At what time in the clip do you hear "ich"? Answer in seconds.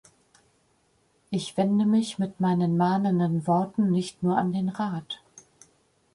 1.29-1.57